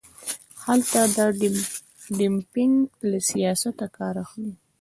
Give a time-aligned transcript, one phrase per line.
[0.63, 1.17] هلته د
[2.17, 2.75] ډمپینګ
[3.09, 4.53] له سیاسته کار اخلي.